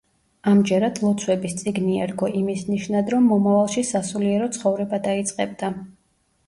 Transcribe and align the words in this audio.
ამჯერად 0.51 1.01
ლოცვების 1.03 1.53
წიგნი 1.59 1.99
ერგო, 2.05 2.31
იმის 2.41 2.65
ნიშნად 2.73 3.15
რომ 3.17 3.31
მომავალში 3.35 3.85
სასულიერო 3.95 4.53
ცხოვრება 4.59 5.03
დაიწყებდა. 5.11 5.73